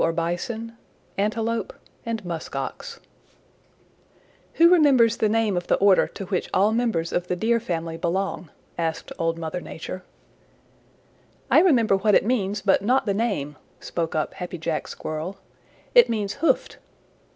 CHAPTER 0.03 0.13
XXXVII 0.31 0.73
Thunderfoot, 1.23 1.61
Fleetfoot 1.63 1.75
and 2.07 2.23
Longcoat 2.25 2.99
"Who 4.53 4.69
remembers 4.71 5.17
the 5.17 5.29
name 5.29 5.55
of 5.55 5.67
the 5.67 5.75
order 5.75 6.07
to 6.07 6.25
which 6.25 6.49
all 6.51 6.71
members 6.71 7.13
of 7.13 7.27
the 7.27 7.35
Deer 7.35 7.59
family 7.59 7.97
belong?" 7.97 8.49
asked 8.79 9.11
Old 9.19 9.37
Mother 9.37 9.61
Nature. 9.61 10.01
"I 11.51 11.59
remember 11.59 11.95
what 11.95 12.15
it 12.15 12.25
means, 12.25 12.63
but 12.63 12.81
not 12.81 13.05
the 13.05 13.13
name," 13.13 13.57
spoke 13.79 14.15
up 14.15 14.33
Happy 14.33 14.57
Jack 14.57 14.87
Squirrel. 14.87 15.37
"It 15.93 16.09
means 16.09 16.33
hoofed." 16.41 16.79